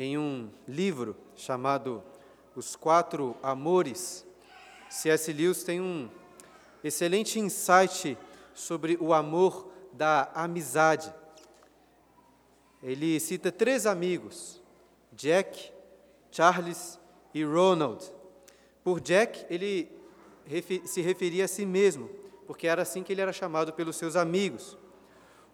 [0.00, 2.02] em um livro chamado
[2.56, 4.26] Os Quatro Amores,
[4.88, 5.30] C.S.
[5.30, 6.08] Lewis tem um
[6.82, 8.16] excelente insight
[8.54, 11.12] sobre o amor da amizade.
[12.82, 14.62] Ele cita três amigos,
[15.12, 15.70] Jack,
[16.30, 16.98] Charles
[17.34, 18.02] e Ronald.
[18.82, 19.86] Por Jack, ele
[20.86, 22.08] se referia a si mesmo,
[22.46, 24.78] porque era assim que ele era chamado pelos seus amigos.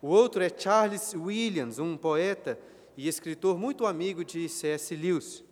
[0.00, 2.56] O outro é Charles Williams, um poeta
[2.96, 4.94] e escritor muito amigo de C.S.
[4.96, 5.44] Lewis.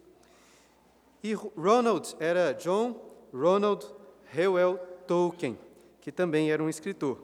[1.22, 3.00] E Ronald era John
[3.32, 3.84] Ronald
[4.26, 5.58] Reuel Tolkien,
[6.00, 7.18] que também era um escritor.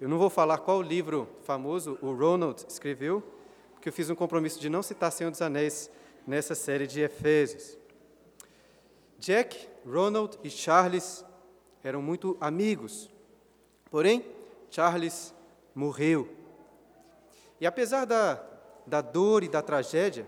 [0.00, 3.22] Eu não vou falar qual livro famoso o Ronald escreveu,
[3.72, 5.90] porque eu fiz um compromisso de não citar Senhor dos Anéis
[6.26, 7.78] nessa série de Efésios.
[9.18, 11.24] Jack, Ronald e Charles
[11.84, 13.08] eram muito amigos.
[13.90, 14.24] Porém,
[14.70, 15.32] Charles
[15.74, 16.28] morreu.
[17.60, 18.44] E apesar da,
[18.86, 20.26] da dor e da tragédia,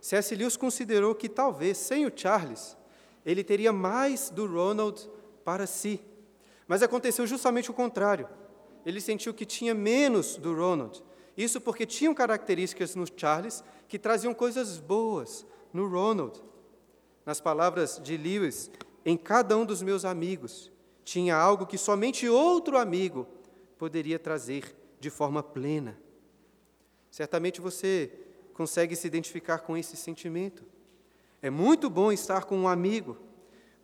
[0.00, 0.34] C.S.
[0.34, 2.76] Lewis considerou que talvez, sem o Charles,
[3.24, 5.10] ele teria mais do Ronald
[5.44, 6.00] para si.
[6.68, 8.28] Mas aconteceu justamente o contrário.
[8.84, 11.02] Ele sentiu que tinha menos do Ronald.
[11.36, 16.40] Isso porque tinham características no Charles que traziam coisas boas no Ronald.
[17.24, 18.70] Nas palavras de Lewis,
[19.04, 20.70] em cada um dos meus amigos
[21.04, 23.26] tinha algo que somente outro amigo
[23.78, 25.98] poderia trazer de forma plena.
[27.16, 28.12] Certamente você
[28.52, 30.66] consegue se identificar com esse sentimento.
[31.40, 33.16] É muito bom estar com um amigo,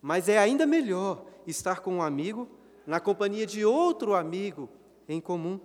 [0.03, 2.47] mas é ainda melhor estar com um amigo
[2.85, 4.69] na companhia de outro amigo
[5.09, 5.59] em comum.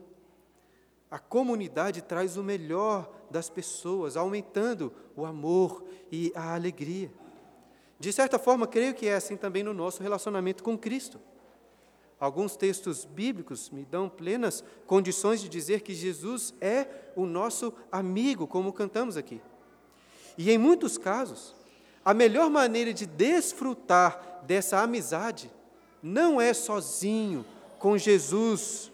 [1.11, 7.13] A comunidade traz o melhor das pessoas, aumentando o amor e a alegria.
[8.01, 11.21] De certa forma, creio que é assim também no nosso relacionamento com Cristo.
[12.21, 18.47] Alguns textos bíblicos me dão plenas condições de dizer que Jesus é o nosso amigo,
[18.47, 19.41] como cantamos aqui.
[20.37, 21.55] E em muitos casos,
[22.05, 25.51] a melhor maneira de desfrutar dessa amizade
[26.03, 27.45] não é sozinho,
[27.79, 28.91] com Jesus,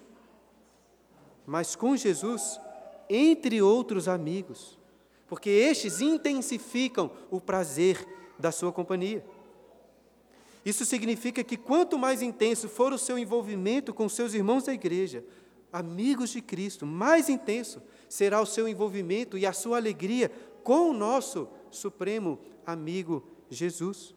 [1.46, 2.60] mas com Jesus
[3.08, 4.78] entre outros amigos,
[5.26, 8.06] porque estes intensificam o prazer
[8.38, 9.24] da sua companhia.
[10.64, 15.24] Isso significa que quanto mais intenso for o seu envolvimento com seus irmãos da igreja,
[15.72, 20.30] amigos de Cristo, mais intenso será o seu envolvimento e a sua alegria
[20.62, 24.14] com o nosso supremo amigo Jesus.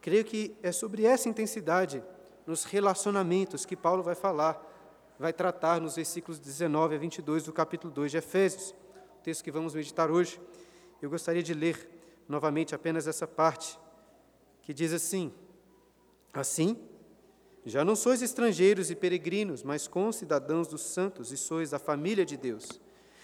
[0.00, 2.02] Creio que é sobre essa intensidade
[2.46, 4.62] nos relacionamentos que Paulo vai falar,
[5.18, 8.74] vai tratar nos versículos 19 a 22 do capítulo 2 de Efésios,
[9.18, 10.40] o texto que vamos meditar hoje.
[11.00, 11.90] Eu gostaria de ler
[12.28, 13.78] novamente apenas essa parte,
[14.64, 15.32] que diz assim:
[16.32, 16.76] Assim,
[17.64, 22.36] já não sois estrangeiros e peregrinos, mas concidadãos dos santos e sois a família de
[22.36, 22.80] Deus,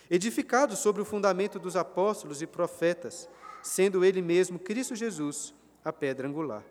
[0.08, 3.28] edificados sobre o fundamento dos apóstolos e profetas,
[3.62, 6.62] sendo ele mesmo Cristo Jesus a pedra angular,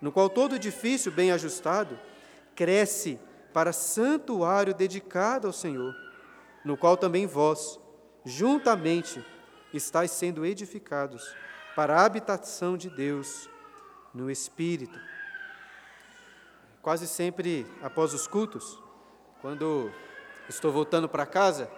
[0.00, 1.98] no qual todo edifício bem ajustado
[2.54, 3.18] cresce
[3.52, 5.94] para santuário dedicado ao Senhor,
[6.64, 7.78] no qual também vós,
[8.24, 9.24] juntamente,
[9.72, 11.34] estáis sendo edificados
[11.74, 13.48] para a habitação de Deus
[14.16, 14.98] no Espírito.
[16.80, 18.78] Quase sempre após os cultos,
[19.42, 19.92] quando
[20.48, 21.70] estou voltando para casa,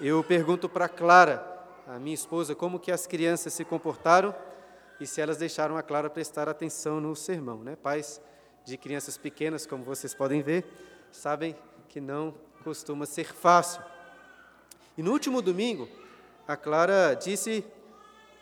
[0.00, 1.46] eu pergunto para Clara,
[1.86, 4.34] a minha esposa, como que as crianças se comportaram
[4.98, 7.62] e se elas deixaram a Clara prestar atenção no sermão.
[7.62, 7.76] Né?
[7.76, 8.20] Pais
[8.64, 10.66] de crianças pequenas, como vocês podem ver,
[11.12, 11.56] sabem
[11.88, 13.82] que não costuma ser fácil.
[14.98, 15.88] E no último domingo,
[16.48, 17.64] a Clara disse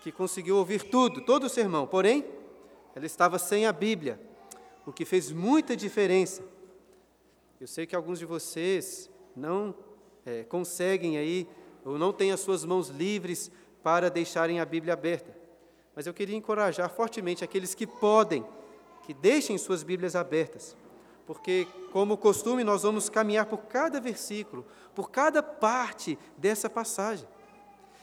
[0.03, 2.38] que conseguiu ouvir tudo, todo o sermão, porém,
[2.99, 4.21] ela estava sem a Bíblia,
[4.85, 6.43] o que fez muita diferença.
[7.61, 9.73] Eu sei que alguns de vocês não
[10.27, 11.47] é, conseguem aí,
[11.85, 13.53] ou não têm as suas mãos livres
[13.85, 15.33] para deixarem a Bíblia aberta.
[15.95, 18.45] Mas eu queria encorajar fortemente aqueles que podem,
[19.07, 20.77] que deixem suas Bíblias abertas,
[21.25, 27.29] porque, como costume, nós vamos caminhar por cada versículo, por cada parte dessa passagem.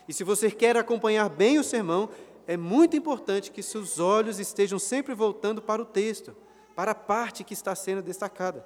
[0.07, 2.09] E se você quer acompanhar bem o sermão,
[2.47, 6.35] é muito importante que seus olhos estejam sempre voltando para o texto,
[6.75, 8.65] para a parte que está sendo destacada.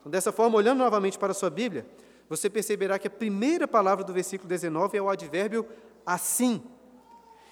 [0.00, 1.86] Então, dessa forma, olhando novamente para a sua Bíblia,
[2.28, 5.66] você perceberá que a primeira palavra do versículo 19 é o advérbio
[6.04, 6.62] assim.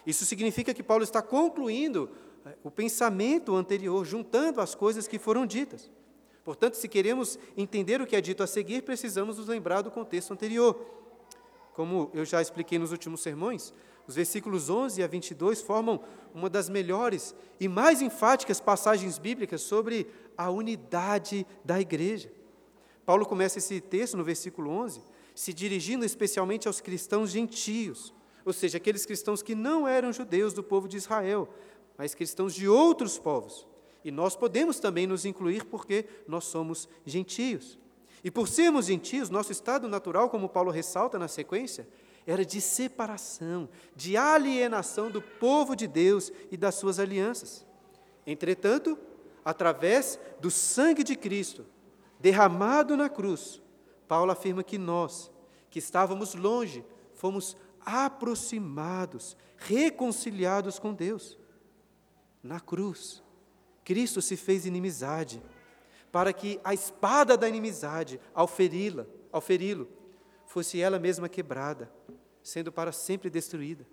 [0.07, 2.11] Isso significa que Paulo está concluindo
[2.45, 5.91] eh, o pensamento anterior, juntando as coisas que foram ditas.
[6.45, 10.33] Portanto, se queremos entender o que é dito a seguir, precisamos nos lembrar do contexto
[10.33, 10.79] anterior.
[11.75, 13.75] Como eu já expliquei nos últimos sermões,
[14.07, 16.01] os versículos 11 a 22 formam
[16.33, 20.07] uma das melhores e mais enfáticas passagens bíblicas sobre
[20.37, 22.31] a unidade da igreja.
[23.05, 25.01] Paulo começa esse texto no versículo 11,
[25.35, 28.13] se dirigindo especialmente aos cristãos gentios,
[28.45, 31.49] ou seja, aqueles cristãos que não eram judeus do povo de Israel,
[31.99, 33.67] mas cristãos de outros povos.
[34.05, 37.77] E nós podemos também nos incluir porque nós somos gentios.
[38.23, 41.89] E por sermos gentios, nosso estado natural, como Paulo ressalta na sequência,
[42.27, 47.65] era de separação, de alienação do povo de Deus e das suas alianças.
[48.27, 48.99] Entretanto,
[49.45, 51.65] através do sangue de Cristo,
[52.19, 53.63] derramado na cruz,
[54.09, 55.31] Paulo afirma que nós,
[55.71, 56.85] que estávamos longe,
[57.15, 61.39] fomos aproximados, reconciliados com Deus.
[62.43, 63.23] Na cruz,
[63.85, 65.41] Cristo se fez inimizade,
[66.11, 69.89] para que a espada da inimizade, ao feri-la, ao feri-lo,
[70.47, 71.91] fosse ela mesma quebrada,
[72.47, 73.85] sendo para sempre destruída.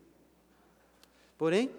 [1.39, 1.71] Porém,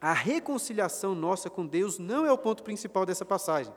[0.00, 3.74] a reconciliação nossa com Deus não é o ponto principal dessa passagem.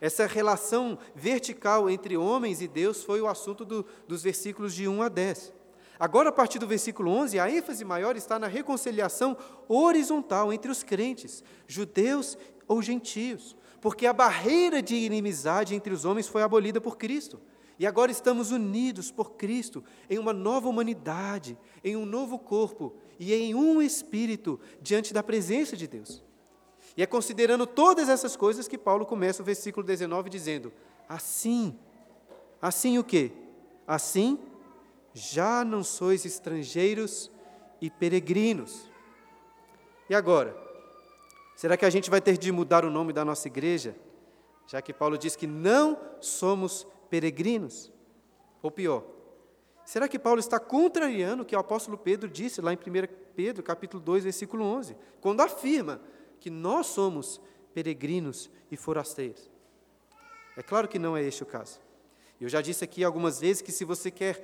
[0.00, 5.02] Essa relação vertical entre homens e Deus foi o assunto do, dos versículos de 1
[5.02, 5.52] a 10.
[5.98, 10.84] Agora, a partir do versículo 11, a ênfase maior está na reconciliação horizontal entre os
[10.84, 12.38] crentes, judeus
[12.68, 17.40] ou gentios, porque a barreira de inimizade entre os homens foi abolida por Cristo.
[17.78, 23.32] E agora estamos unidos por Cristo em uma nova humanidade, em um novo corpo e
[23.32, 26.22] em um espírito diante da presença de Deus.
[26.96, 30.72] E é considerando todas essas coisas que Paulo começa o versículo 19 dizendo:
[31.08, 31.78] Assim,
[32.60, 33.30] assim o quê?
[33.86, 34.40] Assim,
[35.14, 37.30] já não sois estrangeiros
[37.80, 38.90] e peregrinos.
[40.10, 40.56] E agora?
[41.54, 43.94] Será que a gente vai ter de mudar o nome da nossa igreja?
[44.66, 47.92] Já que Paulo diz que não somos peregrinos?
[48.62, 49.04] Ou pior,
[49.84, 52.80] será que Paulo está contrariando o que o apóstolo Pedro disse lá em 1
[53.34, 56.00] Pedro, capítulo 2, versículo 11, quando afirma
[56.40, 57.40] que nós somos
[57.72, 59.50] peregrinos e forasteiros?
[60.56, 61.80] É claro que não é este o caso.
[62.40, 64.42] Eu já disse aqui algumas vezes que se você quer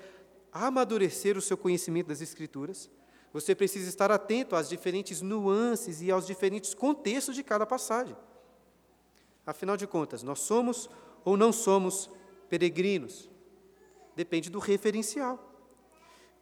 [0.52, 2.88] amadurecer o seu conhecimento das Escrituras,
[3.32, 8.16] você precisa estar atento às diferentes nuances e aos diferentes contextos de cada passagem.
[9.44, 10.88] Afinal de contas, nós somos
[11.24, 12.08] ou não somos
[12.48, 13.30] peregrinos.
[14.14, 15.52] Depende do referencial.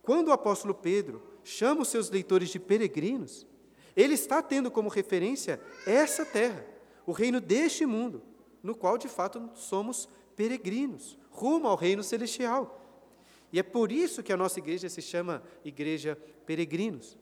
[0.03, 3.47] Quando o apóstolo Pedro chama os seus leitores de peregrinos,
[3.95, 6.67] ele está tendo como referência essa terra,
[7.07, 8.23] o reino deste mundo,
[8.63, 12.81] no qual de fato somos peregrinos, rumo ao reino celestial.
[13.53, 16.17] E é por isso que a nossa igreja se chama Igreja
[16.47, 17.19] Peregrinos.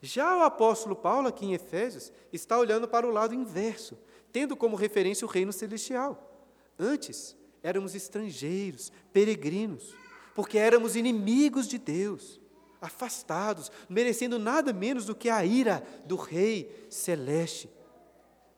[0.00, 3.98] Já o apóstolo Paulo, aqui em Efésios, está olhando para o lado inverso,
[4.32, 6.48] tendo como referência o reino celestial.
[6.78, 7.36] Antes,
[7.66, 9.92] éramos estrangeiros, peregrinos,
[10.36, 12.40] porque éramos inimigos de Deus,
[12.80, 17.68] afastados, merecendo nada menos do que a ira do Rei celeste.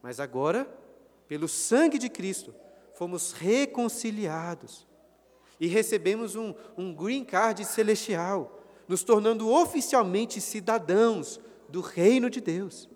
[0.03, 0.69] Mas agora,
[1.27, 2.55] pelo sangue de Cristo,
[2.93, 4.87] fomos reconciliados
[5.59, 12.91] e recebemos um, um green card celestial, nos tornando oficialmente cidadãos do reino de Deus.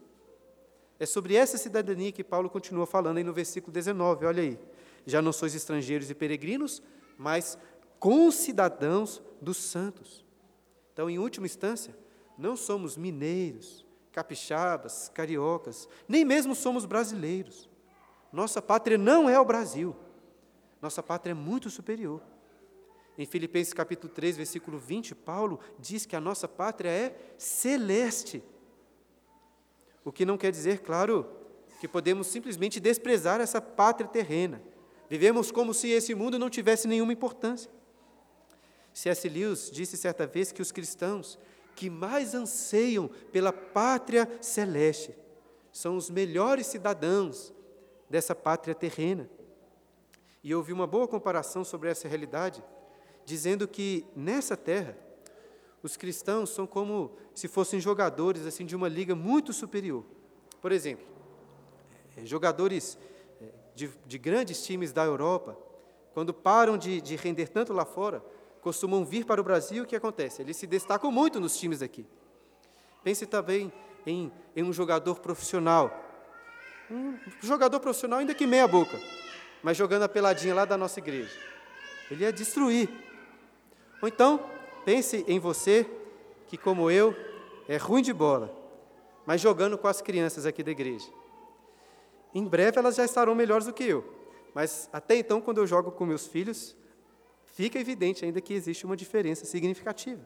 [1.01, 4.59] É sobre essa cidadania que Paulo continua falando aí no versículo 19, olha aí
[5.07, 6.83] já não sois estrangeiros e peregrinos,
[7.19, 7.59] mas
[7.99, 10.25] concidadãos dos santos.
[10.93, 11.97] Então, em última instância,
[12.37, 17.69] não somos mineiros, capixabas, cariocas, nem mesmo somos brasileiros.
[18.33, 19.95] Nossa pátria não é o Brasil.
[20.81, 22.23] Nossa pátria é muito superior.
[23.17, 28.43] Em Filipenses capítulo 3, versículo 20, Paulo diz que a nossa pátria é celeste.
[30.05, 31.29] O que não quer dizer, claro,
[31.81, 34.63] que podemos simplesmente desprezar essa pátria terrena.
[35.13, 37.71] Vivemos como se esse mundo não tivesse nenhuma importância.
[38.95, 39.29] C.S.
[39.29, 41.39] Lewis disse certa vez que os cristãos
[41.77, 45.15] que mais anseiam pela pátria celeste
[45.71, 47.53] são os melhores cidadãos
[48.09, 49.29] dessa pátria terrena.
[50.43, 52.65] E eu ouvi uma boa comparação sobre essa realidade,
[53.23, 54.97] dizendo que nessa terra
[55.83, 60.07] os cristãos são como se fossem jogadores assim de uma liga muito superior.
[60.59, 61.07] Por exemplo,
[62.25, 62.97] jogadores
[63.75, 65.57] de, de grandes times da Europa,
[66.13, 68.23] quando param de, de render tanto lá fora,
[68.61, 70.43] costumam vir para o Brasil, o que acontece?
[70.43, 72.07] Eles se destacam muito nos times aqui.
[73.03, 73.73] Pense também
[74.07, 75.91] em, em um jogador profissional.
[76.91, 79.01] Um jogador profissional, ainda que meia boca,
[79.63, 81.35] mas jogando a peladinha lá da nossa igreja.
[82.11, 82.89] Ele ia destruir.
[84.01, 84.45] Ou então,
[84.85, 85.89] pense em você,
[86.47, 87.17] que como eu,
[87.69, 88.55] é ruim de bola,
[89.25, 91.09] mas jogando com as crianças aqui da igreja.
[92.35, 94.05] Em breve elas já estarão melhores do que eu.
[94.55, 96.77] Mas até então, quando eu jogo com meus filhos,
[97.45, 100.23] fica evidente ainda que existe uma diferença significativa.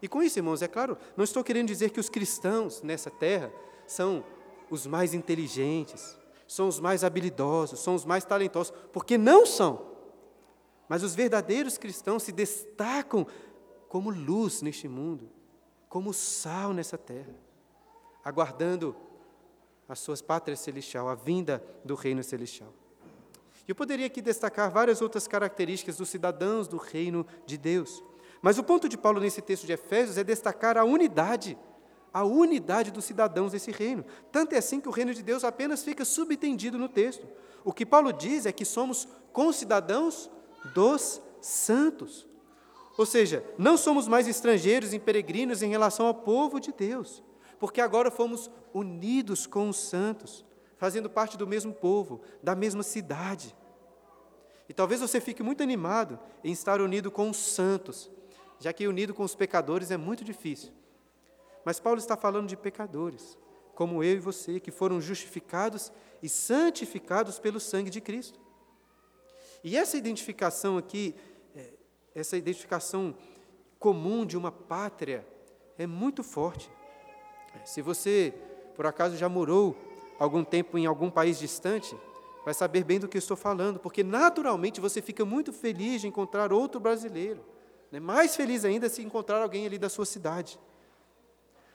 [0.00, 3.52] E com isso, irmãos, é claro, não estou querendo dizer que os cristãos nessa terra
[3.86, 4.24] são
[4.70, 9.88] os mais inteligentes, são os mais habilidosos, são os mais talentosos, porque não são.
[10.88, 13.26] Mas os verdadeiros cristãos se destacam
[13.88, 15.28] como luz neste mundo,
[15.88, 17.34] como sal nessa terra,
[18.24, 18.94] aguardando
[19.88, 22.72] a sua pátria celestial, a vinda do reino celestial.
[23.66, 28.02] Eu poderia aqui destacar várias outras características dos cidadãos do reino de Deus.
[28.40, 31.58] Mas o ponto de Paulo nesse texto de Efésios é destacar a unidade,
[32.12, 34.04] a unidade dos cidadãos desse reino.
[34.32, 37.26] Tanto é assim que o reino de Deus apenas fica subentendido no texto.
[37.64, 40.30] O que Paulo diz é que somos concidadãos
[40.74, 42.26] dos santos.
[42.96, 47.22] Ou seja, não somos mais estrangeiros e peregrinos em relação ao povo de Deus,
[47.58, 50.44] porque agora fomos unidos com os santos,
[50.76, 53.54] fazendo parte do mesmo povo, da mesma cidade.
[54.68, 58.10] E talvez você fique muito animado em estar unido com os santos,
[58.60, 60.72] já que unido com os pecadores é muito difícil.
[61.64, 63.36] Mas Paulo está falando de pecadores,
[63.74, 68.38] como eu e você, que foram justificados e santificados pelo sangue de Cristo.
[69.64, 71.14] E essa identificação aqui,
[71.54, 71.72] é,
[72.14, 73.14] essa identificação
[73.78, 75.26] comum de uma pátria,
[75.76, 76.70] é muito forte.
[77.64, 78.34] Se você,
[78.74, 79.76] por acaso, já morou
[80.18, 81.96] algum tempo em algum país distante,
[82.44, 86.52] vai saber bem do que estou falando, porque naturalmente você fica muito feliz de encontrar
[86.52, 87.44] outro brasileiro.
[87.90, 88.00] Né?
[88.00, 90.58] Mais feliz ainda se encontrar alguém ali da sua cidade.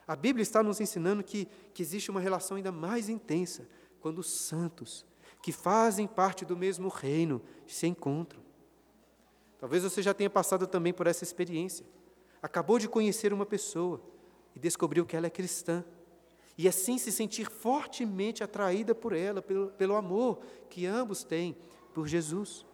[0.08, 3.68] A Bíblia está nos ensinando que, que existe uma relação ainda mais intensa
[4.02, 5.06] quando os santos,
[5.42, 8.42] que fazem parte do mesmo reino, se encontram.
[9.60, 11.86] Talvez você já tenha passado também por essa experiência.
[12.42, 14.02] Acabou de conhecer uma pessoa
[14.56, 15.84] e descobriu que ela é cristã.
[16.58, 21.58] E assim se sentir fortemente atraída por ela, pelo, pelo amor que ambos têm
[21.94, 22.66] por Jesus.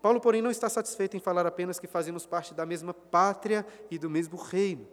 [0.00, 3.98] Paulo, porém, não está satisfeito em falar apenas que fazemos parte da mesma pátria e
[3.98, 4.86] do mesmo reino.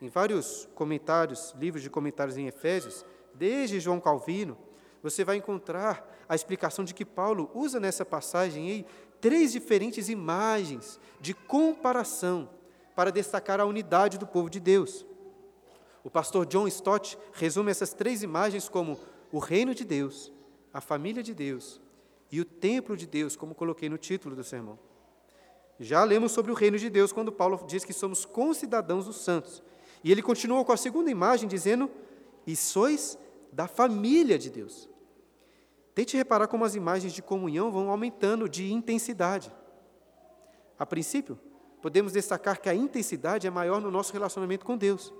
[0.00, 4.56] Em vários comentários, livros de comentários em Efésios, desde João Calvino,
[5.02, 8.86] você vai encontrar a explicação de que Paulo usa nessa passagem aí
[9.20, 12.48] três diferentes imagens de comparação
[12.94, 15.04] para destacar a unidade do povo de Deus.
[16.02, 18.98] O pastor John Stott resume essas três imagens como
[19.32, 20.32] o reino de Deus,
[20.72, 21.80] a família de Deus
[22.30, 24.78] e o templo de Deus, como coloquei no título do sermão.
[25.78, 29.62] Já lemos sobre o reino de Deus quando Paulo diz que somos concidadãos dos santos.
[30.02, 31.90] E ele continua com a segunda imagem dizendo:
[32.46, 33.18] "E sois
[33.52, 34.88] da família de Deus".
[35.94, 39.52] Tente reparar como as imagens de comunhão vão aumentando de intensidade.
[40.78, 41.38] A princípio,
[41.84, 45.12] podemos destacar que a intensidade é maior no nosso relacionamento com Deus.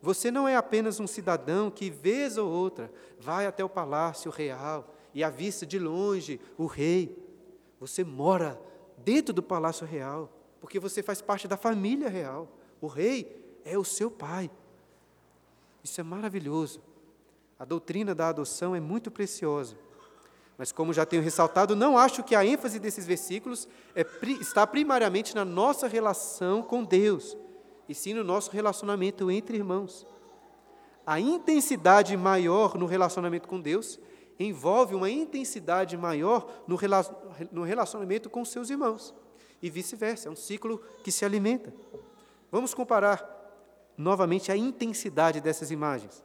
[0.00, 4.94] Você não é apenas um cidadão que, vez ou outra, vai até o palácio real
[5.12, 7.20] e avista de longe o rei.
[7.80, 8.56] Você mora
[8.98, 10.30] dentro do palácio real,
[10.60, 12.48] porque você faz parte da família real.
[12.80, 14.48] O rei é o seu pai.
[15.82, 16.80] Isso é maravilhoso.
[17.58, 19.76] A doutrina da adoção é muito preciosa.
[20.58, 24.06] Mas, como já tenho ressaltado, não acho que a ênfase desses versículos é,
[24.40, 27.36] está primariamente na nossa relação com Deus,
[27.88, 30.06] e sim no nosso relacionamento entre irmãos.
[31.06, 34.00] A intensidade maior no relacionamento com Deus
[34.40, 39.14] envolve uma intensidade maior no relacionamento com seus irmãos.
[39.62, 41.72] E vice-versa, é um ciclo que se alimenta.
[42.50, 43.24] Vamos comparar
[43.96, 46.24] novamente a intensidade dessas imagens.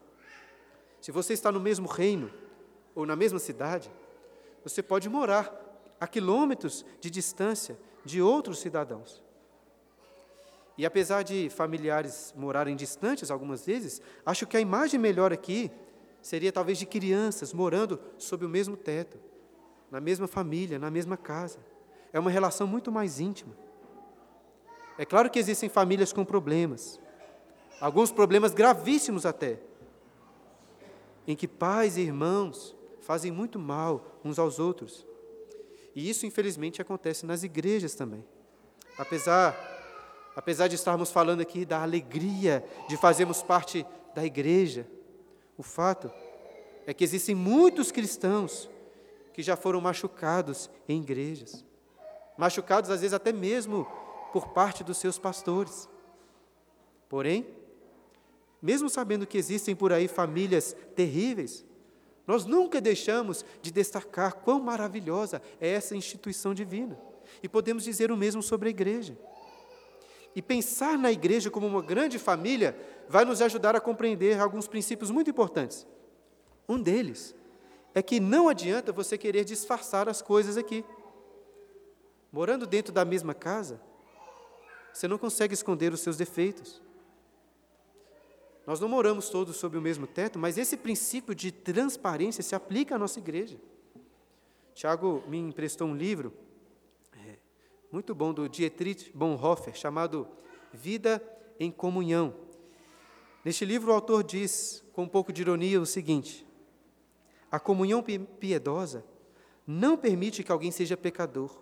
[0.99, 2.31] Se você está no mesmo reino
[2.95, 3.89] ou na mesma cidade,
[4.63, 5.53] você pode morar
[5.99, 9.21] a quilômetros de distância de outros cidadãos.
[10.77, 15.69] E apesar de familiares morarem distantes algumas vezes, acho que a imagem melhor aqui
[16.21, 19.19] seria talvez de crianças morando sob o mesmo teto,
[19.89, 21.59] na mesma família, na mesma casa.
[22.13, 23.55] É uma relação muito mais íntima.
[24.97, 26.99] É claro que existem famílias com problemas,
[27.79, 29.59] alguns problemas gravíssimos até,
[31.27, 35.05] em que pais e irmãos fazem muito mal uns aos outros.
[35.95, 38.23] E isso, infelizmente, acontece nas igrejas também.
[38.97, 39.55] Apesar,
[40.35, 44.87] apesar de estarmos falando aqui da alegria de fazermos parte da igreja,
[45.57, 46.11] o fato
[46.85, 48.69] é que existem muitos cristãos
[49.33, 51.65] que já foram machucados em igrejas,
[52.37, 53.87] machucados às vezes até mesmo
[54.31, 55.89] por parte dos seus pastores.
[57.09, 57.47] Porém,
[58.61, 61.65] mesmo sabendo que existem por aí famílias terríveis,
[62.31, 66.97] nós nunca deixamos de destacar quão maravilhosa é essa instituição divina.
[67.43, 69.17] E podemos dizer o mesmo sobre a igreja.
[70.33, 72.73] E pensar na igreja como uma grande família
[73.09, 75.85] vai nos ajudar a compreender alguns princípios muito importantes.
[76.69, 77.35] Um deles
[77.93, 80.85] é que não adianta você querer disfarçar as coisas aqui.
[82.31, 83.81] Morando dentro da mesma casa,
[84.93, 86.81] você não consegue esconder os seus defeitos.
[88.71, 92.95] Nós não moramos todos sob o mesmo teto, mas esse princípio de transparência se aplica
[92.95, 93.59] à nossa igreja.
[94.73, 96.31] Tiago me emprestou um livro
[97.91, 100.25] muito bom do Dietrich Bonhoeffer, chamado
[100.71, 101.21] Vida
[101.59, 102.33] em comunhão.
[103.43, 106.47] Neste livro, o autor diz, com um pouco de ironia, o seguinte:
[107.51, 108.01] a comunhão
[108.39, 109.03] piedosa
[109.67, 111.61] não permite que alguém seja pecador.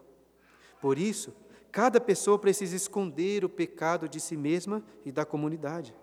[0.79, 1.33] Por isso,
[1.71, 5.95] cada pessoa precisa esconder o pecado de si mesma e da comunidade.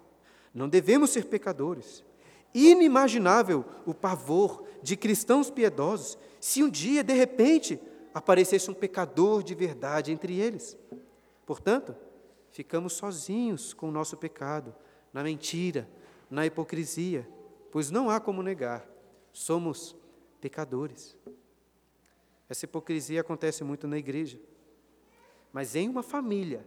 [0.57, 2.03] Não devemos ser pecadores.
[2.55, 7.79] Inimaginável o pavor de cristãos piedosos se um dia, de repente,
[8.15, 10.75] aparecesse um pecador de verdade entre eles.
[11.45, 11.95] Portanto,
[12.51, 14.75] ficamos sozinhos com o nosso pecado,
[15.13, 15.87] na mentira,
[16.31, 17.29] na hipocrisia,
[17.71, 18.89] pois não há como negar,
[19.35, 19.95] somos
[20.41, 21.15] pecadores.
[22.49, 24.41] Essa hipocrisia acontece muito na igreja.
[25.53, 26.67] Mas em uma família,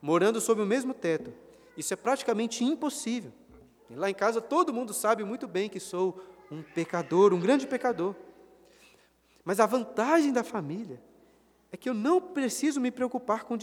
[0.00, 1.32] morando sob o mesmo teto,
[1.76, 3.32] isso é praticamente impossível.
[3.90, 7.66] E lá em casa todo mundo sabe muito bem que sou um pecador, um grande
[7.66, 8.14] pecador.
[9.44, 11.00] Mas a vantagem da família
[11.70, 13.56] é que eu não preciso me preocupar com